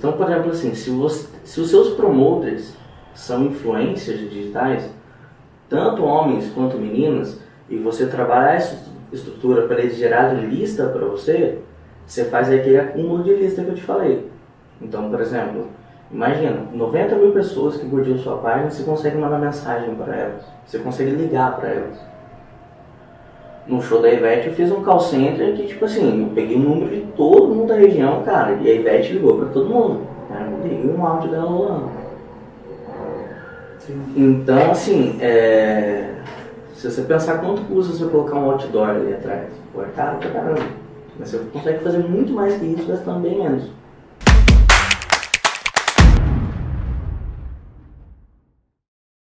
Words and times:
Então, 0.00 0.12
por 0.12 0.30
exemplo, 0.30 0.50
assim, 0.50 0.74
se, 0.74 0.88
você, 0.88 1.28
se 1.44 1.60
os 1.60 1.68
seus 1.68 1.90
promoters 1.90 2.74
são 3.14 3.44
influências 3.44 4.18
digitais, 4.18 4.88
tanto 5.68 6.02
homens 6.02 6.50
quanto 6.54 6.78
meninas, 6.78 7.38
e 7.68 7.76
você 7.76 8.06
trabalhar 8.06 8.54
essa 8.54 8.82
estrutura 9.12 9.68
para 9.68 9.78
eles 9.78 9.98
gerarem 9.98 10.46
lista 10.46 10.86
para 10.86 11.04
você, 11.04 11.58
você 12.06 12.24
faz 12.24 12.50
aquele 12.50 12.78
acúmulo 12.78 13.22
de 13.22 13.34
lista 13.34 13.62
que 13.62 13.68
eu 13.68 13.74
te 13.74 13.82
falei. 13.82 14.26
Então, 14.80 15.10
por 15.10 15.20
exemplo, 15.20 15.68
imagina, 16.10 16.62
90 16.72 17.16
mil 17.16 17.32
pessoas 17.32 17.76
que 17.76 17.86
curtiram 17.86 18.16
sua 18.16 18.38
página, 18.38 18.70
você 18.70 18.82
consegue 18.84 19.18
mandar 19.18 19.38
mensagem 19.38 19.94
para 19.96 20.16
elas, 20.16 20.44
você 20.64 20.78
consegue 20.78 21.10
ligar 21.10 21.56
para 21.56 21.68
elas. 21.68 21.98
No 23.66 23.80
show 23.80 24.00
da 24.00 24.10
Ivete 24.10 24.48
eu 24.48 24.54
fiz 24.54 24.72
um 24.72 24.82
call 24.82 25.00
center 25.00 25.54
que, 25.54 25.66
tipo 25.66 25.84
assim, 25.84 26.22
eu 26.22 26.34
peguei 26.34 26.56
o 26.56 26.60
número 26.60 26.90
de 26.90 27.02
todo 27.16 27.54
mundo 27.54 27.68
da 27.68 27.76
região, 27.76 28.22
cara, 28.22 28.58
e 28.60 28.70
a 28.70 28.74
Ivete 28.74 29.12
ligou 29.12 29.36
para 29.36 29.48
todo 29.48 29.68
mundo. 29.68 30.00
Né? 30.28 30.48
Eu 30.50 30.68
liguei 30.68 30.90
um 30.90 31.06
áudio 31.06 31.30
dela 31.30 31.46
rolando. 31.46 31.90
Então, 34.16 34.70
assim, 34.70 35.18
é... 35.20 36.14
se 36.74 36.90
você 36.90 37.02
pensar 37.02 37.38
quanto 37.38 37.62
custa 37.62 37.92
você 37.92 38.04
colocar 38.10 38.36
um 38.36 38.50
outdoor 38.50 38.90
ali 38.90 39.14
atrás, 39.14 39.48
pô, 39.72 39.82
é 39.82 39.86
caro 39.96 40.18
pra 40.18 40.30
caramba. 40.30 40.62
Mas 41.18 41.30
você 41.30 41.38
consegue 41.52 41.78
fazer 41.80 41.98
muito 41.98 42.32
mais 42.32 42.56
que 42.56 42.66
isso 42.66 42.86
gastando 42.86 43.20
bem 43.20 43.38
menos. 43.38 43.64